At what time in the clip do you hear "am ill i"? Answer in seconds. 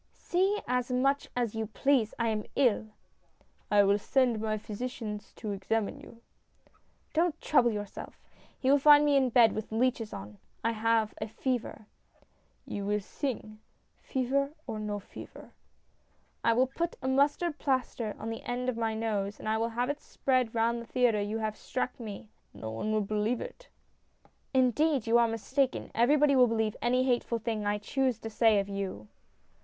2.29-3.83